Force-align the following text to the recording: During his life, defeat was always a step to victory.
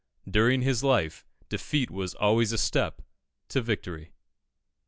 During 0.27 0.63
his 0.63 0.83
life, 0.83 1.27
defeat 1.47 1.91
was 1.91 2.15
always 2.15 2.51
a 2.51 2.57
step 2.57 3.03
to 3.49 3.61
victory. 3.61 4.13